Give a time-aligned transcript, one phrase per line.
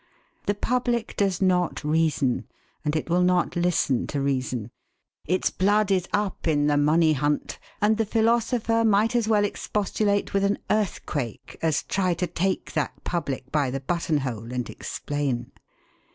[0.47, 2.47] The public does not reason,
[2.83, 4.71] and it will not listen to reason;
[5.27, 10.33] its blood is up in the money hunt, and the philosopher might as well expostulate
[10.33, 15.51] with an earthquake as try to take that public by the button hole and explain.